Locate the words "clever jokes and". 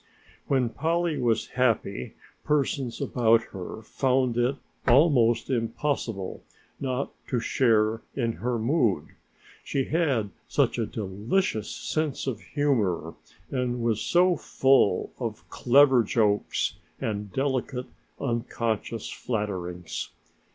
15.51-17.31